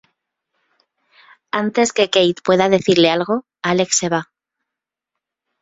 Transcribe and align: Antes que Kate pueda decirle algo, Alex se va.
Antes 1.61 1.93
que 1.93 2.09
Kate 2.09 2.41
pueda 2.43 2.69
decirle 2.69 3.11
algo, 3.11 3.45
Alex 3.61 3.97
se 3.99 4.09
va. 4.09 4.31